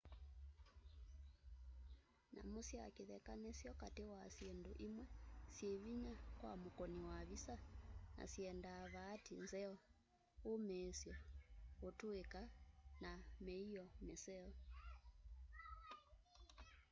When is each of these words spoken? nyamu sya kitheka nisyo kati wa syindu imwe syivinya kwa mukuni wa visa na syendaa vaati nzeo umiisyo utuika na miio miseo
nyamu 2.33 2.59
sya 2.69 2.85
kitheka 2.95 3.33
nisyo 3.41 3.71
kati 3.81 4.03
wa 4.11 4.21
syindu 4.35 4.71
imwe 4.85 5.05
syivinya 5.55 6.13
kwa 6.39 6.51
mukuni 6.61 6.99
wa 7.07 7.17
visa 7.29 7.55
na 8.15 8.23
syendaa 8.33 8.83
vaati 8.93 9.33
nzeo 9.43 9.75
umiisyo 10.51 11.15
utuika 11.89 12.41
na 13.03 13.11
miio 13.45 13.85
miseo 14.05 14.51